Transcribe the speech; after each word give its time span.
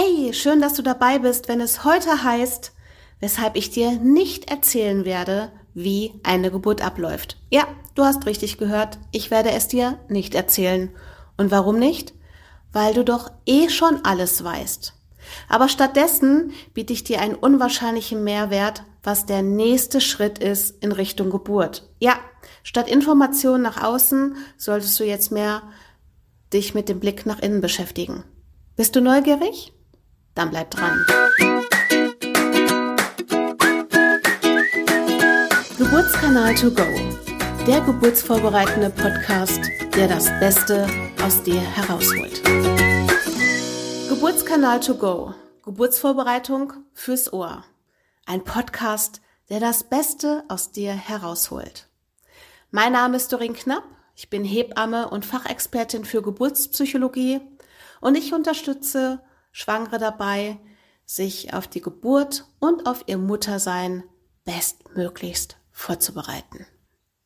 Hey, 0.00 0.32
schön, 0.32 0.60
dass 0.60 0.74
du 0.74 0.82
dabei 0.82 1.18
bist, 1.18 1.48
wenn 1.48 1.60
es 1.60 1.82
heute 1.82 2.22
heißt, 2.22 2.70
weshalb 3.18 3.56
ich 3.56 3.70
dir 3.70 3.90
nicht 3.98 4.48
erzählen 4.48 5.04
werde, 5.04 5.50
wie 5.74 6.12
eine 6.22 6.52
Geburt 6.52 6.82
abläuft. 6.82 7.36
Ja, 7.50 7.66
du 7.96 8.04
hast 8.04 8.24
richtig 8.24 8.58
gehört, 8.58 9.00
ich 9.10 9.32
werde 9.32 9.50
es 9.50 9.66
dir 9.66 9.98
nicht 10.08 10.36
erzählen. 10.36 10.90
Und 11.36 11.50
warum 11.50 11.80
nicht? 11.80 12.14
Weil 12.72 12.94
du 12.94 13.04
doch 13.04 13.32
eh 13.44 13.68
schon 13.70 14.04
alles 14.04 14.44
weißt. 14.44 14.94
Aber 15.48 15.68
stattdessen 15.68 16.52
biete 16.74 16.92
ich 16.92 17.02
dir 17.02 17.20
einen 17.20 17.34
unwahrscheinlichen 17.34 18.22
Mehrwert, 18.22 18.84
was 19.02 19.26
der 19.26 19.42
nächste 19.42 20.00
Schritt 20.00 20.38
ist 20.38 20.80
in 20.80 20.92
Richtung 20.92 21.28
Geburt. 21.28 21.90
Ja, 21.98 22.14
statt 22.62 22.88
Informationen 22.88 23.64
nach 23.64 23.82
außen 23.82 24.36
solltest 24.58 25.00
du 25.00 25.02
jetzt 25.02 25.32
mehr 25.32 25.62
dich 26.52 26.72
mit 26.72 26.88
dem 26.88 27.00
Blick 27.00 27.26
nach 27.26 27.40
innen 27.40 27.60
beschäftigen. 27.60 28.22
Bist 28.76 28.94
du 28.94 29.00
neugierig? 29.00 29.72
Dann 30.38 30.50
bleib 30.50 30.70
dran. 30.70 31.04
Geburtskanal 35.76 36.54
to 36.54 36.70
go. 36.70 36.86
Der 37.66 37.80
geburtsvorbereitende 37.80 38.90
Podcast, 38.90 39.58
der 39.96 40.06
das 40.06 40.26
Beste 40.38 40.86
aus 41.24 41.42
dir 41.42 41.60
herausholt. 41.60 42.40
Geburtskanal 44.08 44.78
to 44.78 44.94
go. 44.94 45.34
Geburtsvorbereitung 45.64 46.72
fürs 46.92 47.32
Ohr. 47.32 47.64
Ein 48.24 48.44
Podcast, 48.44 49.20
der 49.50 49.58
das 49.58 49.82
Beste 49.82 50.44
aus 50.46 50.70
dir 50.70 50.92
herausholt. 50.92 51.88
Mein 52.70 52.92
Name 52.92 53.16
ist 53.16 53.32
Dorin 53.32 53.54
Knapp. 53.54 53.82
Ich 54.14 54.30
bin 54.30 54.44
Hebamme 54.44 55.10
und 55.10 55.26
Fachexpertin 55.26 56.04
für 56.04 56.22
Geburtspsychologie 56.22 57.40
und 58.00 58.16
ich 58.16 58.32
unterstütze 58.32 59.20
Schwangere 59.50 59.98
dabei, 59.98 60.58
sich 61.04 61.54
auf 61.54 61.66
die 61.66 61.80
Geburt 61.80 62.44
und 62.58 62.86
auf 62.86 63.04
ihr 63.06 63.18
Muttersein 63.18 64.04
bestmöglichst 64.44 65.56
vorzubereiten. 65.70 66.66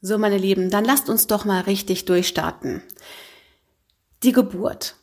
So, 0.01 0.19
meine 0.19 0.39
Lieben, 0.39 0.71
dann 0.71 0.85
lasst 0.85 1.09
uns 1.09 1.27
doch 1.27 1.45
mal 1.45 1.63
richtig 1.63 2.05
durchstarten. 2.05 2.83
Die 4.23 4.33
Geburt. 4.33 4.97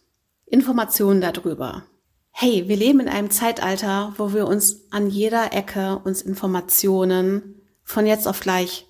Informationen 0.45 1.21
darüber. 1.21 1.83
Hey, 2.31 2.67
wir 2.67 2.75
leben 2.75 3.01
in 3.01 3.09
einem 3.09 3.31
Zeitalter, 3.31 4.13
wo 4.17 4.33
wir 4.33 4.47
uns 4.47 4.91
an 4.91 5.09
jeder 5.09 5.53
Ecke 5.53 5.99
uns 6.03 6.21
Informationen 6.21 7.61
von 7.83 8.05
jetzt 8.05 8.27
auf 8.27 8.39
gleich 8.39 8.87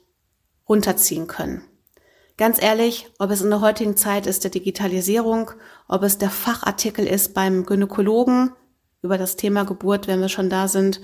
runterziehen 0.68 1.28
können. 1.28 1.64
Ganz 2.40 2.62
ehrlich, 2.62 3.12
ob 3.20 3.32
es 3.32 3.42
in 3.42 3.50
der 3.50 3.60
heutigen 3.60 3.98
Zeit 3.98 4.26
ist 4.26 4.46
der 4.46 4.52
Digitalisierung, 4.52 5.52
ob 5.90 6.04
es 6.04 6.20
der 6.20 6.30
Fachartikel 6.30 7.06
ist 7.06 7.34
beim 7.34 7.66
Gynäkologen 7.66 8.52
über 9.02 9.18
das 9.18 9.36
Thema 9.36 9.66
Geburt, 9.66 10.08
wenn 10.08 10.22
wir 10.22 10.30
schon 10.30 10.50
da 10.50 10.70
sind, 10.70 11.02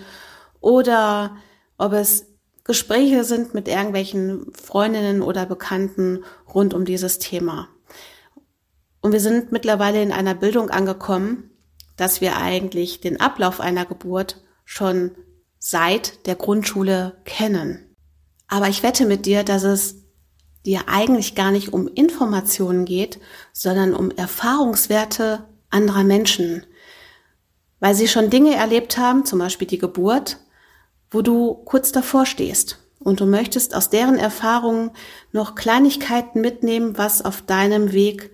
oder 0.62 1.36
ob 1.78 1.92
es 1.92 2.28
Gespräche 2.64 3.26
sind 3.26 3.54
mit 3.54 3.68
irgendwelchen 3.68 4.54
Freundinnen 4.54 5.22
oder 5.22 5.46
Bekannten 5.46 6.24
rund 6.54 6.74
um 6.74 6.86
dieses 6.86 7.20
Thema. 7.20 7.68
Und 9.02 9.12
wir 9.12 9.20
sind 9.20 9.52
mittlerweile 9.52 10.02
in 10.02 10.14
einer 10.14 10.36
Bildung 10.36 10.70
angekommen, 10.70 11.52
dass 11.98 12.22
wir 12.22 12.38
eigentlich 12.38 13.02
den 13.02 13.20
Ablauf 13.20 13.60
einer 13.60 13.86
Geburt 13.86 14.42
schon 14.64 15.12
seit 15.60 16.28
der 16.28 16.36
Grundschule 16.36 17.18
kennen. 17.26 17.94
Aber 18.48 18.70
ich 18.70 18.84
wette 18.84 19.06
mit 19.06 19.26
dir, 19.26 19.44
dass 19.44 19.64
es 19.64 20.05
dir 20.66 20.88
eigentlich 20.88 21.36
gar 21.36 21.52
nicht 21.52 21.74
um 21.74 21.88
Informationen 21.88 22.86
geht, 22.86 23.20
sondern 23.54 23.94
um 23.94 24.12
Erfahrungswerte 24.12 25.46
anderer 25.70 26.04
Menschen, 26.04 26.66
weil 27.80 27.96
sie 27.96 28.08
schon 28.08 28.30
Dinge 28.30 28.56
erlebt 28.56 28.98
haben, 28.98 29.26
zum 29.26 29.40
Beispiel 29.40 29.68
die 29.68 29.78
Geburt, 29.78 30.38
wo 31.12 31.22
du 31.22 31.54
kurz 31.54 31.92
davor 31.92 32.26
stehst 32.26 32.80
und 33.00 33.20
du 33.20 33.26
möchtest 33.26 33.76
aus 33.76 33.90
deren 33.90 34.18
Erfahrungen 34.18 34.92
noch 35.32 35.56
Kleinigkeiten 35.56 36.42
mitnehmen, 36.42 36.98
was 36.98 37.24
auf 37.24 37.42
deinem 37.42 37.94
Weg 37.94 38.32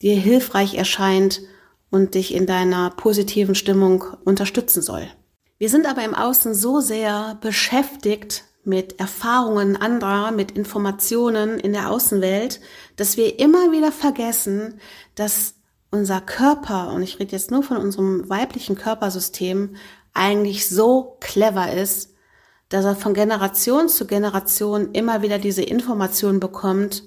dir 0.00 0.16
hilfreich 0.16 0.74
erscheint 0.74 1.42
und 1.90 2.14
dich 2.14 2.34
in 2.34 2.46
deiner 2.46 2.90
positiven 2.90 3.54
Stimmung 3.54 4.04
unterstützen 4.24 4.82
soll. 4.82 5.08
Wir 5.58 5.68
sind 5.68 5.86
aber 5.86 6.04
im 6.04 6.14
Außen 6.14 6.54
so 6.54 6.80
sehr 6.80 7.38
beschäftigt 7.40 8.44
mit 8.64 8.98
Erfahrungen 9.00 9.76
anderer, 9.76 10.30
mit 10.30 10.52
Informationen 10.52 11.58
in 11.58 11.72
der 11.72 11.90
Außenwelt, 11.90 12.60
dass 12.96 13.16
wir 13.16 13.38
immer 13.38 13.72
wieder 13.72 13.92
vergessen, 13.92 14.80
dass 15.14 15.54
unser 15.90 16.20
Körper, 16.20 16.92
und 16.92 17.02
ich 17.02 17.20
rede 17.20 17.32
jetzt 17.32 17.50
nur 17.50 17.62
von 17.62 17.76
unserem 17.76 18.28
weiblichen 18.28 18.76
Körpersystem, 18.76 19.76
eigentlich 20.12 20.68
so 20.68 21.16
clever 21.20 21.72
ist, 21.72 22.14
dass 22.68 22.84
er 22.84 22.96
von 22.96 23.14
Generation 23.14 23.88
zu 23.88 24.06
Generation 24.06 24.92
immer 24.92 25.22
wieder 25.22 25.38
diese 25.38 25.62
Information 25.62 26.40
bekommt, 26.40 27.04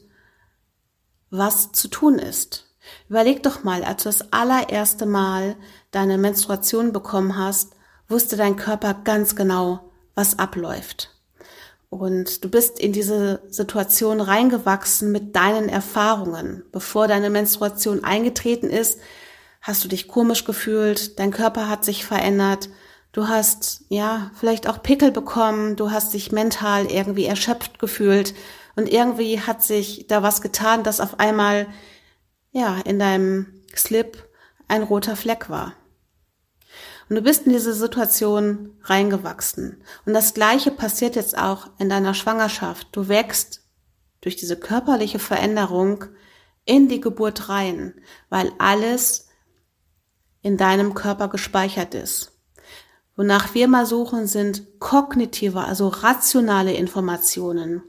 was 1.30 1.72
zu 1.72 1.90
tun 1.90 2.20
ist. 2.20 2.68
Überleg 3.10 3.44
doch 3.44 3.64
mal, 3.64 3.84
als 3.84 4.04
du 4.04 4.10
das 4.10 4.32
allererste 4.32 5.06
Mal 5.06 5.58
deine 5.92 6.18
Menstruation 6.18 6.94
bekommen 6.94 7.38
hast, 7.38 7.74
wusste 8.08 8.38
dein 8.38 8.56
Körper 8.56 8.94
ganz 8.94 9.36
genau, 9.36 9.92
was 10.16 10.40
abläuft. 10.40 11.17
Und 11.90 12.44
du 12.44 12.50
bist 12.50 12.80
in 12.80 12.92
diese 12.92 13.42
Situation 13.50 14.20
reingewachsen 14.20 15.12
mit 15.12 15.36
deinen 15.36 15.70
Erfahrungen. 15.70 16.64
Bevor 16.72 17.08
deine 17.08 17.30
Menstruation 17.30 18.04
eingetreten 18.04 18.70
ist, 18.70 19.00
hast 19.62 19.84
du 19.84 19.88
dich 19.88 20.08
komisch 20.08 20.44
gefühlt, 20.44 21.20
dein 21.20 21.32
Körper 21.32 21.70
hat 21.70 21.86
sich 21.86 22.06
verändert, 22.06 22.70
du 23.12 23.28
hast 23.28 23.86
ja 23.90 24.32
vielleicht 24.36 24.68
auch 24.68 24.84
Pickel 24.84 25.12
bekommen, 25.12 25.76
du 25.76 25.92
hast 25.92 26.14
dich 26.14 26.32
mental 26.32 26.92
irgendwie 26.92 27.26
erschöpft 27.26 27.80
gefühlt 27.80 28.34
und 28.76 28.92
irgendwie 28.92 29.42
hat 29.42 29.64
sich 29.64 30.08
da 30.08 30.22
was 30.24 30.42
getan, 30.42 30.84
dass 30.84 31.00
auf 31.00 31.20
einmal 31.20 31.68
ja 32.52 32.78
in 32.86 33.00
deinem 33.00 33.64
Slip 33.76 34.30
ein 34.68 34.84
roter 34.84 35.16
Fleck 35.16 35.50
war. 35.50 35.74
Und 37.10 37.16
du 37.16 37.22
bist 37.22 37.46
in 37.46 37.54
diese 37.54 37.74
Situation 37.74 38.78
reingewachsen. 38.84 39.82
Und 40.06 40.14
das 40.14 40.34
Gleiche 40.34 40.72
passiert 40.72 41.16
jetzt 41.16 41.38
auch 41.38 41.70
in 41.80 41.90
deiner 41.90 42.14
Schwangerschaft. 42.14 42.88
Du 42.92 43.08
wächst 43.08 43.62
durch 44.22 44.36
diese 44.36 44.58
körperliche 44.58 45.20
Veränderung 45.20 46.06
in 46.66 46.90
die 46.90 47.00
Geburt 47.00 47.48
rein, 47.50 47.94
weil 48.30 48.52
alles 48.58 49.28
in 50.42 50.58
deinem 50.58 50.94
Körper 50.94 51.30
gespeichert 51.30 51.94
ist. 51.94 52.34
Wonach 53.16 53.56
wir 53.56 53.68
mal 53.68 53.86
suchen, 53.86 54.28
sind 54.28 54.80
kognitive, 54.80 55.62
also 55.62 55.88
rationale 55.88 56.74
Informationen. 56.74 57.82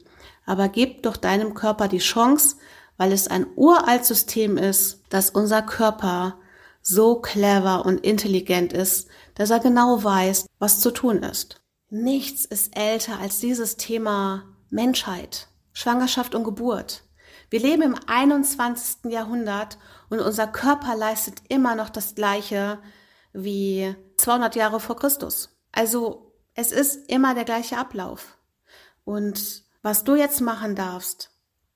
Aber 0.46 0.68
gib 0.68 1.02
doch 1.02 1.16
deinem 1.16 1.54
Körper 1.54 1.88
die 1.88 1.98
Chance, 1.98 2.56
weil 2.96 3.12
es 3.12 3.28
ein 3.28 3.46
uralt 3.56 4.04
System 4.04 4.56
ist, 4.56 5.02
dass 5.10 5.30
unser 5.30 5.60
Körper 5.62 6.38
so 6.88 7.20
clever 7.20 7.84
und 7.84 7.98
intelligent 7.98 8.72
ist, 8.72 9.08
dass 9.34 9.50
er 9.50 9.60
genau 9.60 10.02
weiß, 10.02 10.46
was 10.58 10.80
zu 10.80 10.90
tun 10.90 11.22
ist. 11.22 11.60
Nichts 11.90 12.44
ist 12.44 12.76
älter 12.76 13.18
als 13.18 13.40
dieses 13.40 13.76
Thema 13.76 14.44
Menschheit, 14.70 15.48
Schwangerschaft 15.72 16.34
und 16.34 16.44
Geburt. 16.44 17.04
Wir 17.50 17.60
leben 17.60 17.82
im 17.82 17.96
21. 18.06 19.10
Jahrhundert 19.10 19.78
und 20.08 20.20
unser 20.20 20.46
Körper 20.46 20.96
leistet 20.96 21.42
immer 21.48 21.74
noch 21.74 21.90
das 21.90 22.14
Gleiche 22.14 22.78
wie 23.32 23.94
200 24.16 24.56
Jahre 24.56 24.80
vor 24.80 24.96
Christus. 24.96 25.56
Also 25.72 26.32
es 26.54 26.72
ist 26.72 27.10
immer 27.10 27.34
der 27.34 27.44
gleiche 27.44 27.78
Ablauf. 27.78 28.38
Und 29.04 29.64
was 29.82 30.04
du 30.04 30.14
jetzt 30.14 30.40
machen 30.40 30.74
darfst 30.74 31.30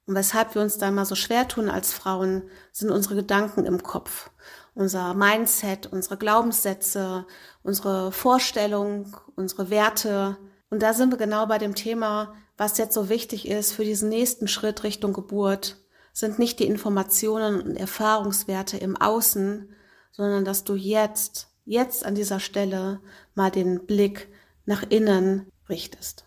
und 0.06 0.14
weshalb 0.14 0.54
wir 0.54 0.62
uns 0.62 0.78
da 0.78 0.88
immer 0.88 1.04
so 1.04 1.14
schwer 1.14 1.48
tun 1.48 1.68
als 1.68 1.92
Frauen, 1.92 2.42
sind 2.72 2.90
unsere 2.90 3.14
Gedanken 3.14 3.64
im 3.64 3.82
Kopf 3.82 4.30
unser 4.74 5.14
Mindset, 5.14 5.86
unsere 5.86 6.16
Glaubenssätze, 6.16 7.26
unsere 7.62 8.12
Vorstellung, 8.12 9.16
unsere 9.36 9.70
Werte. 9.70 10.38
Und 10.70 10.82
da 10.82 10.94
sind 10.94 11.10
wir 11.10 11.18
genau 11.18 11.46
bei 11.46 11.58
dem 11.58 11.74
Thema, 11.74 12.34
was 12.56 12.78
jetzt 12.78 12.94
so 12.94 13.08
wichtig 13.08 13.48
ist 13.48 13.72
für 13.72 13.84
diesen 13.84 14.08
nächsten 14.08 14.48
Schritt 14.48 14.82
Richtung 14.82 15.12
Geburt, 15.12 15.78
sind 16.12 16.38
nicht 16.38 16.58
die 16.58 16.66
Informationen 16.66 17.60
und 17.60 17.76
Erfahrungswerte 17.76 18.76
im 18.76 18.96
Außen, 18.96 19.74
sondern 20.10 20.44
dass 20.44 20.64
du 20.64 20.74
jetzt, 20.74 21.48
jetzt 21.64 22.04
an 22.04 22.14
dieser 22.14 22.38
Stelle 22.40 23.00
mal 23.34 23.50
den 23.50 23.86
Blick 23.86 24.28
nach 24.66 24.82
innen 24.88 25.50
richtest. 25.68 26.26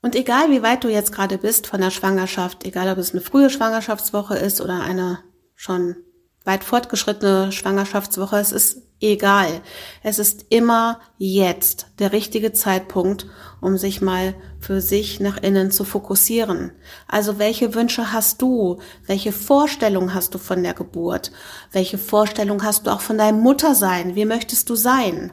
Und 0.00 0.16
egal 0.16 0.50
wie 0.50 0.62
weit 0.62 0.82
du 0.82 0.88
jetzt 0.88 1.12
gerade 1.12 1.38
bist 1.38 1.66
von 1.66 1.80
der 1.80 1.90
Schwangerschaft, 1.90 2.64
egal 2.64 2.90
ob 2.90 2.98
es 2.98 3.12
eine 3.12 3.20
frühe 3.20 3.50
Schwangerschaftswoche 3.50 4.36
ist 4.36 4.60
oder 4.60 4.80
eine 4.80 5.20
schon 5.54 5.96
weit 6.44 6.64
fortgeschrittene 6.64 7.52
Schwangerschaftswoche. 7.52 8.36
Es 8.36 8.52
ist 8.52 8.82
egal. 9.00 9.60
Es 10.02 10.18
ist 10.18 10.46
immer 10.48 11.00
jetzt 11.18 11.86
der 11.98 12.12
richtige 12.12 12.52
Zeitpunkt, 12.52 13.26
um 13.60 13.76
sich 13.76 14.00
mal 14.00 14.34
für 14.60 14.80
sich 14.80 15.20
nach 15.20 15.36
innen 15.38 15.70
zu 15.70 15.84
fokussieren. 15.84 16.72
Also 17.08 17.38
welche 17.38 17.74
Wünsche 17.74 18.12
hast 18.12 18.40
du? 18.42 18.78
Welche 19.06 19.32
Vorstellung 19.32 20.14
hast 20.14 20.34
du 20.34 20.38
von 20.38 20.62
der 20.62 20.74
Geburt? 20.74 21.32
Welche 21.72 21.98
Vorstellung 21.98 22.62
hast 22.62 22.86
du 22.86 22.90
auch 22.90 23.00
von 23.00 23.18
deinem 23.18 23.40
Muttersein? 23.40 24.14
Wie 24.14 24.24
möchtest 24.24 24.70
du 24.70 24.74
sein? 24.74 25.32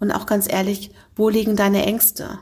Und 0.00 0.10
auch 0.12 0.26
ganz 0.26 0.50
ehrlich, 0.50 0.92
wo 1.14 1.28
liegen 1.28 1.56
deine 1.56 1.84
Ängste? 1.84 2.38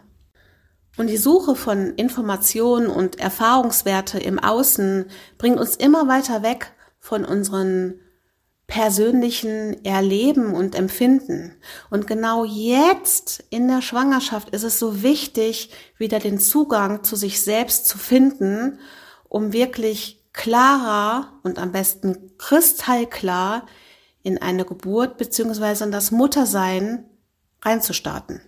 Und 0.97 1.07
die 1.07 1.17
Suche 1.17 1.55
von 1.55 1.95
Informationen 1.95 2.89
und 2.89 3.19
Erfahrungswerte 3.19 4.19
im 4.19 4.39
Außen 4.39 5.07
bringt 5.39 5.59
uns 5.59 5.77
immer 5.77 6.09
weiter 6.09 6.43
weg 6.43 6.73
von 7.01 7.25
unseren 7.25 8.01
persönlichen 8.69 9.85
Erleben 9.85 10.55
und 10.55 10.77
Empfinden. 10.77 11.57
Und 11.91 12.07
genau 12.07 12.45
jetzt 12.45 13.43
in 13.51 13.67
der 13.67 13.83
Schwangerschaft 13.83 14.51
ist 14.51 14.63
es 14.63 14.79
so 14.79 15.03
wichtig, 15.03 15.71
wieder 15.99 16.21
den 16.21 16.39
Zugang 16.39 17.03
zu 17.03 17.17
sich 17.17 17.43
selbst 17.43 17.87
zu 17.87 17.99
finden, 17.99 18.79
um 19.29 19.53
wirklich 19.53 20.23
klarer 20.33 21.33
und 21.43 21.59
am 21.59 21.73
besten 21.73 22.39
kristallklar 22.39 23.67
in 24.23 24.41
eine 24.41 24.65
Geburt 24.65 25.19
beziehungsweise 25.19 25.83
in 25.83 25.91
das 25.91 26.13
Muttersein 26.13 27.07
reinzustarten. 27.63 28.41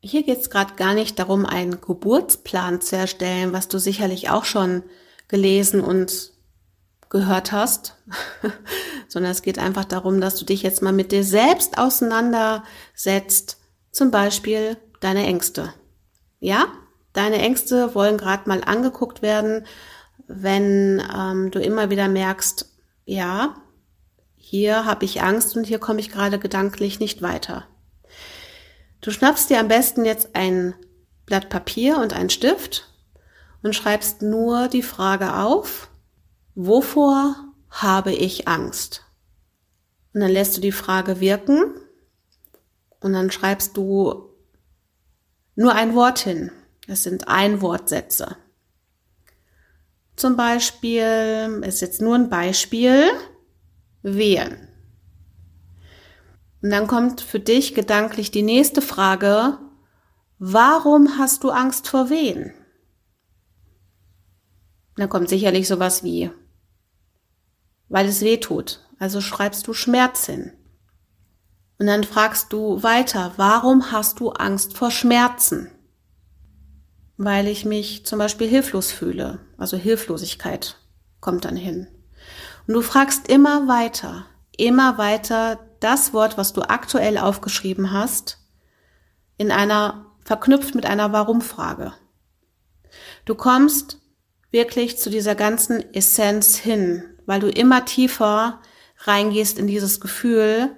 Hier 0.00 0.22
geht 0.22 0.40
es 0.40 0.50
gerade 0.50 0.74
gar 0.76 0.94
nicht 0.94 1.18
darum, 1.18 1.44
einen 1.44 1.80
Geburtsplan 1.80 2.80
zu 2.80 2.96
erstellen, 2.96 3.52
was 3.52 3.66
du 3.66 3.78
sicherlich 3.78 4.30
auch 4.30 4.44
schon 4.44 4.84
gelesen 5.26 5.80
und 5.80 6.37
gehört 7.10 7.52
hast, 7.52 7.96
sondern 9.08 9.32
es 9.32 9.42
geht 9.42 9.58
einfach 9.58 9.84
darum, 9.84 10.20
dass 10.20 10.36
du 10.36 10.44
dich 10.44 10.62
jetzt 10.62 10.82
mal 10.82 10.92
mit 10.92 11.12
dir 11.12 11.24
selbst 11.24 11.78
auseinandersetzt, 11.78 13.58
zum 13.90 14.10
Beispiel 14.10 14.76
deine 15.00 15.26
Ängste. 15.26 15.72
Ja, 16.40 16.66
deine 17.12 17.38
Ängste 17.38 17.94
wollen 17.94 18.18
gerade 18.18 18.48
mal 18.48 18.62
angeguckt 18.64 19.22
werden, 19.22 19.66
wenn 20.26 21.02
ähm, 21.14 21.50
du 21.50 21.58
immer 21.60 21.90
wieder 21.90 22.08
merkst, 22.08 22.66
ja, 23.06 23.54
hier 24.36 24.84
habe 24.84 25.04
ich 25.04 25.22
Angst 25.22 25.56
und 25.56 25.64
hier 25.64 25.78
komme 25.78 26.00
ich 26.00 26.10
gerade 26.10 26.38
gedanklich 26.38 27.00
nicht 27.00 27.22
weiter. 27.22 27.66
Du 29.00 29.10
schnappst 29.10 29.48
dir 29.50 29.60
am 29.60 29.68
besten 29.68 30.04
jetzt 30.04 30.34
ein 30.34 30.74
Blatt 31.26 31.48
Papier 31.48 31.98
und 31.98 32.12
einen 32.12 32.30
Stift 32.30 32.92
und 33.62 33.74
schreibst 33.74 34.22
nur 34.22 34.68
die 34.68 34.82
Frage 34.82 35.36
auf, 35.36 35.90
wovor 36.58 37.36
habe 37.70 38.12
ich 38.12 38.48
Angst? 38.48 39.04
Und 40.12 40.20
dann 40.20 40.30
lässt 40.32 40.56
du 40.56 40.60
die 40.60 40.72
Frage 40.72 41.20
wirken 41.20 41.72
und 43.00 43.12
dann 43.12 43.30
schreibst 43.30 43.76
du 43.76 44.34
nur 45.54 45.74
ein 45.74 45.94
Wort 45.94 46.18
hin. 46.18 46.50
Es 46.88 47.04
sind 47.04 47.28
Einwortsätze. 47.28 48.36
Zum 50.16 50.36
Beispiel, 50.36 51.62
ist 51.64 51.80
jetzt 51.80 52.02
nur 52.02 52.16
ein 52.16 52.28
Beispiel, 52.28 53.04
Wehen. 54.02 54.68
Und 56.60 56.70
dann 56.70 56.88
kommt 56.88 57.20
für 57.20 57.38
dich 57.38 57.74
gedanklich 57.74 58.32
die 58.32 58.42
nächste 58.42 58.82
Frage, 58.82 59.58
warum 60.38 61.18
hast 61.18 61.44
du 61.44 61.50
Angst 61.50 61.88
vor 61.88 62.10
wen? 62.10 62.52
dann 64.98 65.08
kommt 65.08 65.28
sicherlich 65.28 65.68
sowas 65.68 66.02
wie, 66.02 66.30
weil 67.88 68.06
es 68.06 68.20
weh 68.20 68.38
tut. 68.38 68.80
Also 68.98 69.20
schreibst 69.20 69.66
du 69.66 69.72
Schmerz 69.72 70.26
hin. 70.26 70.52
Und 71.78 71.86
dann 71.86 72.04
fragst 72.04 72.52
du 72.52 72.82
weiter, 72.82 73.32
warum 73.36 73.92
hast 73.92 74.20
du 74.20 74.30
Angst 74.30 74.76
vor 74.76 74.90
Schmerzen? 74.90 75.70
Weil 77.16 77.46
ich 77.46 77.64
mich 77.64 78.04
zum 78.04 78.18
Beispiel 78.18 78.48
hilflos 78.48 78.90
fühle. 78.90 79.40
Also 79.56 79.76
Hilflosigkeit 79.76 80.76
kommt 81.20 81.44
dann 81.44 81.56
hin. 81.56 81.86
Und 82.66 82.74
du 82.74 82.82
fragst 82.82 83.28
immer 83.28 83.68
weiter, 83.68 84.26
immer 84.56 84.98
weiter 84.98 85.60
das 85.80 86.12
Wort, 86.12 86.36
was 86.36 86.52
du 86.52 86.62
aktuell 86.62 87.16
aufgeschrieben 87.16 87.92
hast, 87.92 88.38
in 89.36 89.52
einer, 89.52 90.06
verknüpft 90.24 90.74
mit 90.74 90.84
einer 90.84 91.12
Warum-Frage. 91.12 91.92
Du 93.24 93.34
kommst 93.36 93.98
wirklich 94.50 94.98
zu 94.98 95.10
dieser 95.10 95.34
ganzen 95.34 95.94
Essenz 95.94 96.56
hin, 96.56 97.04
weil 97.28 97.40
du 97.40 97.48
immer 97.50 97.84
tiefer 97.84 98.58
reingehst 99.00 99.58
in 99.58 99.66
dieses 99.66 100.00
Gefühl, 100.00 100.70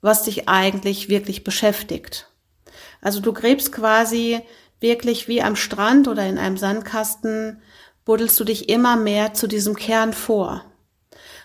was 0.00 0.24
dich 0.24 0.48
eigentlich 0.48 1.08
wirklich 1.08 1.44
beschäftigt. 1.44 2.28
Also 3.00 3.20
du 3.20 3.32
gräbst 3.32 3.70
quasi 3.70 4.40
wirklich 4.80 5.28
wie 5.28 5.40
am 5.40 5.54
Strand 5.54 6.08
oder 6.08 6.26
in 6.26 6.38
einem 6.38 6.56
Sandkasten, 6.56 7.62
buddelst 8.04 8.38
du 8.40 8.42
dich 8.42 8.68
immer 8.68 8.96
mehr 8.96 9.32
zu 9.32 9.46
diesem 9.46 9.76
Kern 9.76 10.12
vor. 10.12 10.64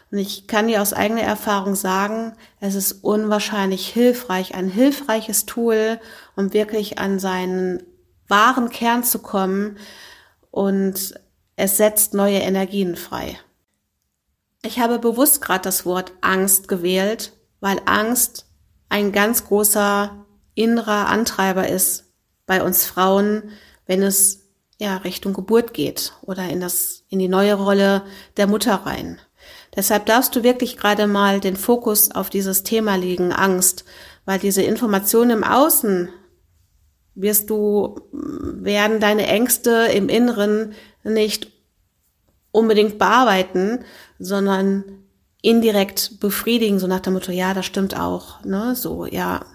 Und 0.09 0.18
ich 0.18 0.47
kann 0.47 0.68
dir 0.68 0.81
aus 0.81 0.94
eigener 0.94 1.21
Erfahrung 1.21 1.75
sagen, 1.75 2.33
es 2.59 2.73
ist 2.73 3.03
unwahrscheinlich 3.03 3.88
hilfreich, 3.89 4.56
ein 4.56 4.69
hilfreiches 4.69 5.45
Tool, 5.45 6.00
um 6.35 6.51
wirklich 6.51 6.97
an 6.97 7.19
seinen 7.19 7.83
wahren 8.27 8.71
Kern 8.71 9.03
zu 9.03 9.19
kommen 9.19 9.77
und 10.50 11.13
es 11.56 11.77
setzt 11.77 12.15
neue 12.15 12.39
Energien 12.39 12.95
frei. 12.95 13.38
Ich 14.67 14.79
habe 14.79 14.99
bewusst 14.99 15.41
gerade 15.41 15.61
das 15.61 15.85
Wort 15.85 16.11
Angst 16.19 16.67
gewählt, 16.67 17.31
weil 17.61 17.79
Angst 17.85 18.47
ein 18.89 19.13
ganz 19.13 19.45
großer 19.45 20.25
innerer 20.55 21.07
Antreiber 21.07 21.69
ist 21.69 22.11
bei 22.45 22.61
uns 22.61 22.85
Frauen, 22.85 23.51
wenn 23.85 24.03
es 24.03 24.49
ja 24.77 24.97
Richtung 24.97 25.33
Geburt 25.33 25.73
geht 25.73 26.11
oder 26.21 26.49
in 26.49 26.59
das 26.59 27.05
in 27.07 27.19
die 27.19 27.29
neue 27.29 27.53
Rolle 27.53 28.03
der 28.35 28.45
Mutter 28.47 28.73
rein. 28.73 29.21
Deshalb 29.73 30.05
darfst 30.05 30.35
du 30.35 30.43
wirklich 30.43 30.75
gerade 30.75 31.07
mal 31.07 31.39
den 31.39 31.55
Fokus 31.55 32.11
auf 32.11 32.29
dieses 32.29 32.63
Thema 32.63 32.97
legen, 32.97 33.31
Angst, 33.31 33.85
weil 34.25 34.37
diese 34.37 34.63
Informationen 34.63 35.29
im 35.29 35.43
Außen 35.45 36.09
wirst 37.15 37.49
du, 37.49 38.01
werden 38.11 38.99
deine 38.99 39.27
Ängste 39.27 39.87
im 39.93 40.09
Inneren 40.09 40.73
nicht 41.05 41.56
unbedingt 42.57 42.98
bearbeiten, 42.98 43.86
sondern 44.19 44.83
indirekt 45.42 46.19
befriedigen, 46.19 46.80
so 46.80 46.88
nach 46.88 47.00
dem 47.00 47.13
Motto, 47.13 47.31
ja, 47.31 47.54
das 47.54 47.65
stimmt 47.65 47.98
auch, 47.98 48.44
ne, 48.44 48.75
so, 48.75 49.06
ja, 49.06 49.45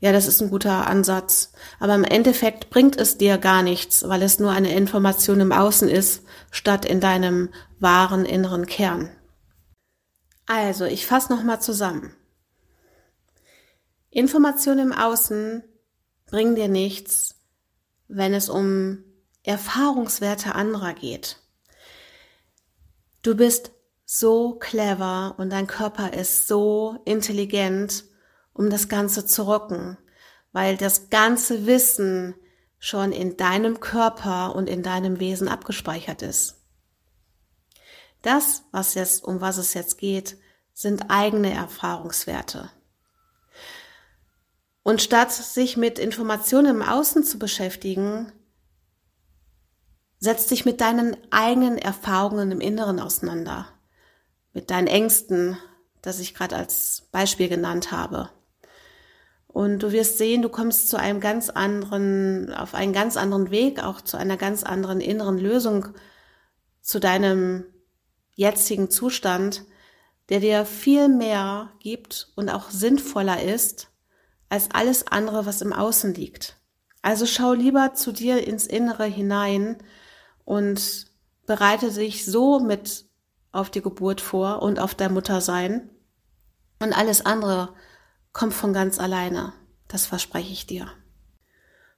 ja, 0.00 0.12
das 0.12 0.26
ist 0.26 0.42
ein 0.42 0.50
guter 0.50 0.86
Ansatz. 0.86 1.52
Aber 1.80 1.94
im 1.94 2.04
Endeffekt 2.04 2.68
bringt 2.68 2.98
es 2.98 3.16
dir 3.16 3.38
gar 3.38 3.62
nichts, 3.62 4.06
weil 4.06 4.22
es 4.22 4.38
nur 4.38 4.50
eine 4.50 4.74
Information 4.74 5.40
im 5.40 5.50
Außen 5.50 5.88
ist, 5.88 6.24
statt 6.50 6.84
in 6.84 7.00
deinem 7.00 7.48
wahren 7.78 8.26
inneren 8.26 8.66
Kern. 8.66 9.08
Also, 10.44 10.84
ich 10.84 11.06
fasse 11.06 11.32
nochmal 11.32 11.62
zusammen. 11.62 12.14
Informationen 14.10 14.90
im 14.90 14.92
Außen 14.92 15.64
bringen 16.26 16.54
dir 16.54 16.68
nichts, 16.68 17.36
wenn 18.06 18.34
es 18.34 18.50
um 18.50 19.04
Erfahrungswerte 19.42 20.54
anderer 20.54 20.92
geht. 20.92 21.38
Du 23.24 23.34
bist 23.34 23.72
so 24.04 24.52
clever 24.58 25.34
und 25.38 25.48
dein 25.48 25.66
Körper 25.66 26.12
ist 26.12 26.46
so 26.46 26.98
intelligent, 27.06 28.04
um 28.52 28.68
das 28.68 28.88
Ganze 28.88 29.24
zu 29.24 29.44
rocken, 29.44 29.96
weil 30.52 30.76
das 30.76 31.08
ganze 31.08 31.64
Wissen 31.64 32.34
schon 32.78 33.12
in 33.12 33.38
deinem 33.38 33.80
Körper 33.80 34.54
und 34.54 34.68
in 34.68 34.82
deinem 34.82 35.20
Wesen 35.20 35.48
abgespeichert 35.48 36.20
ist. 36.20 36.60
Das, 38.20 38.64
was 38.72 38.92
jetzt, 38.92 39.24
um 39.24 39.40
was 39.40 39.56
es 39.56 39.72
jetzt 39.72 39.96
geht, 39.96 40.36
sind 40.74 41.08
eigene 41.08 41.50
Erfahrungswerte. 41.50 42.70
Und 44.82 45.00
statt 45.00 45.32
sich 45.32 45.78
mit 45.78 45.98
Informationen 45.98 46.76
im 46.76 46.82
Außen 46.82 47.24
zu 47.24 47.38
beschäftigen, 47.38 48.32
setz 50.24 50.46
dich 50.46 50.64
mit 50.64 50.80
deinen 50.80 51.16
eigenen 51.30 51.76
Erfahrungen 51.76 52.50
im 52.50 52.60
Inneren 52.62 52.98
auseinander, 52.98 53.68
mit 54.54 54.70
deinen 54.70 54.86
Ängsten, 54.86 55.58
das 56.00 56.18
ich 56.18 56.34
gerade 56.34 56.56
als 56.56 57.08
Beispiel 57.12 57.50
genannt 57.50 57.92
habe. 57.92 58.30
Und 59.46 59.80
du 59.80 59.92
wirst 59.92 60.16
sehen, 60.16 60.40
du 60.40 60.48
kommst 60.48 60.88
zu 60.88 60.98
einem 60.98 61.20
ganz 61.20 61.50
anderen, 61.50 62.52
auf 62.54 62.74
einen 62.74 62.94
ganz 62.94 63.18
anderen 63.18 63.50
Weg, 63.50 63.84
auch 63.84 64.00
zu 64.00 64.16
einer 64.16 64.38
ganz 64.38 64.64
anderen 64.64 65.02
inneren 65.02 65.38
Lösung 65.38 65.88
zu 66.80 67.00
deinem 67.00 67.66
jetzigen 68.34 68.88
Zustand, 68.90 69.64
der 70.30 70.40
dir 70.40 70.64
viel 70.64 71.08
mehr 71.08 71.70
gibt 71.80 72.32
und 72.34 72.48
auch 72.48 72.70
sinnvoller 72.70 73.42
ist 73.42 73.90
als 74.48 74.70
alles 74.72 75.06
andere, 75.06 75.44
was 75.44 75.60
im 75.60 75.74
Außen 75.74 76.14
liegt. 76.14 76.56
Also 77.02 77.26
schau 77.26 77.52
lieber 77.52 77.92
zu 77.92 78.10
dir 78.10 78.46
ins 78.46 78.66
Innere 78.66 79.04
hinein 79.04 79.76
und 80.44 81.06
bereite 81.46 81.90
dich 81.90 82.24
so 82.24 82.60
mit 82.60 83.04
auf 83.52 83.70
die 83.70 83.82
Geburt 83.82 84.20
vor 84.20 84.62
und 84.62 84.78
auf 84.78 84.94
dein 84.94 85.14
Muttersein, 85.14 85.90
Und 86.80 86.92
alles 86.92 87.24
andere 87.24 87.72
kommt 88.32 88.52
von 88.52 88.72
ganz 88.72 88.98
alleine. 88.98 89.52
Das 89.88 90.06
verspreche 90.06 90.52
ich 90.52 90.66
dir. 90.66 90.88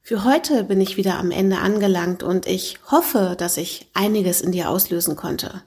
Für 0.02 0.22
heute 0.22 0.62
bin 0.62 0.80
ich 0.80 0.96
wieder 0.96 1.18
am 1.18 1.32
Ende 1.32 1.58
angelangt 1.58 2.22
und 2.22 2.46
ich 2.46 2.78
hoffe, 2.92 3.34
dass 3.36 3.56
ich 3.56 3.90
einiges 3.94 4.40
in 4.40 4.52
dir 4.52 4.70
auslösen 4.70 5.16
konnte. 5.16 5.64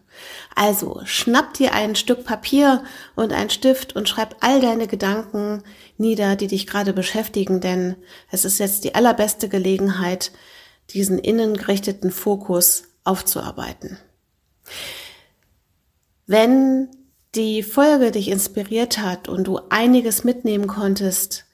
Also 0.55 1.01
schnapp 1.03 1.55
dir 1.55 1.73
ein 1.73 1.97
Stück 1.97 2.23
Papier 2.23 2.83
und 3.17 3.33
ein 3.33 3.49
Stift 3.49 3.97
und 3.97 4.07
schreib 4.07 4.37
all 4.39 4.61
deine 4.61 4.87
Gedanken 4.87 5.63
nieder, 5.97 6.37
die 6.37 6.47
dich 6.47 6.67
gerade 6.67 6.93
beschäftigen, 6.93 7.59
denn 7.59 7.97
es 8.31 8.45
ist 8.45 8.59
jetzt 8.59 8.85
die 8.85 8.95
allerbeste 8.95 9.49
Gelegenheit, 9.49 10.31
diesen 10.93 11.19
innengerichteten 11.19 12.11
Fokus 12.11 12.83
aufzuarbeiten. 13.03 13.97
Wenn 16.25 16.89
die 17.35 17.61
Folge 17.63 18.11
dich 18.11 18.29
inspiriert 18.29 18.99
hat 18.99 19.29
und 19.29 19.45
du 19.45 19.59
einiges 19.69 20.23
mitnehmen 20.23 20.67
konntest, 20.67 21.45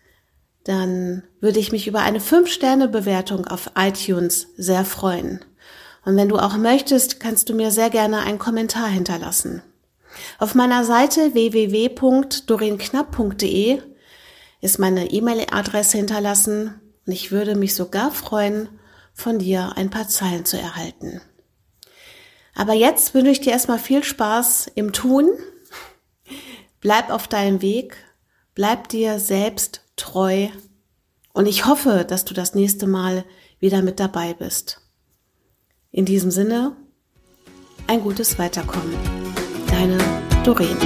dann 0.64 1.24
würde 1.40 1.60
ich 1.60 1.72
mich 1.72 1.88
über 1.88 2.02
eine 2.02 2.20
5-Sterne-Bewertung 2.20 3.48
auf 3.48 3.72
iTunes 3.76 4.48
sehr 4.58 4.84
freuen. 4.84 5.40
Und 6.06 6.18
wenn 6.18 6.30
du 6.30 6.38
auch 6.38 6.58
möchtest, 6.58 7.20
kannst 7.20 7.50
du 7.50 7.54
mir 7.54 7.70
sehr 7.72 7.90
gerne 7.90 8.20
einen 8.20 8.40
Kommentar 8.40 8.88
hinterlassen. 8.88 9.62
Auf 10.40 10.56
meiner 10.56 10.86
Seite 10.86 11.34
www.dorinknapp.de 11.34 13.82
ist 14.62 14.80
meine 14.80 15.12
E-Mail-Adresse 15.12 15.98
hinterlassen 15.98 16.80
und 17.06 17.14
ich 17.14 17.32
würde 17.32 17.56
mich 17.56 17.76
sogar 17.76 18.12
freuen, 18.12 18.70
von 19.16 19.40
dir 19.40 19.74
ein 19.76 19.90
paar 19.90 20.08
Zeilen 20.08 20.46
zu 20.46 20.60
erhalten. 20.60 21.22
Aber 22.54 22.74
jetzt 22.74 23.14
wünsche 23.14 23.32
ich 23.32 23.42
dir 23.42 23.52
erstmal 23.52 23.80
viel 23.80 24.04
Spaß 24.04 24.72
im 24.76 24.94
Tun. 24.94 25.30
Bleib 26.82 27.10
auf 27.10 27.28
deinem 27.28 27.62
Weg, 27.62 27.98
bleib 28.54 28.90
dir 28.90 29.20
selbst 29.20 29.82
treu 29.96 30.50
und 31.34 31.48
ich 31.48 31.66
hoffe, 31.66 32.06
dass 32.08 32.26
du 32.26 32.34
das 32.34 32.54
nächste 32.54 32.88
Mal 32.88 33.26
wieder 33.60 33.82
mit 33.82 34.00
dabei 34.00 34.34
bist. 34.34 34.82
In 35.92 36.06
diesem 36.06 36.30
Sinne, 36.30 36.76
ein 37.88 38.02
gutes 38.02 38.38
Weiterkommen. 38.38 38.96
Deine 39.68 39.98
Doreen. 40.44 40.78